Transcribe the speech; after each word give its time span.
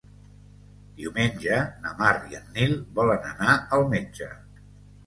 Diumenge 1.01 1.59
na 1.83 1.93
Mar 2.01 2.11
i 2.33 2.41
en 2.41 2.51
Nil 2.57 2.77
volen 2.99 3.33
anar 3.35 3.57
al 3.79 3.89
metge. 3.97 4.35